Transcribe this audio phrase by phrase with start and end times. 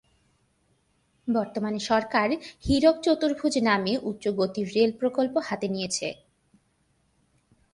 [1.27, 2.29] বর্তমান সরকার
[2.65, 6.07] হীরক চতুর্ভুজ নামে উচ্চগতির রেল প্রকল্প হাতে নিয়েছে।